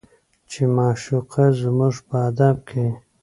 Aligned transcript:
چې 0.49 0.61
معشوقه 0.75 1.45
زموږ 1.61 1.95
په 2.07 2.17
ادب 2.29 2.57
کې 2.69 2.85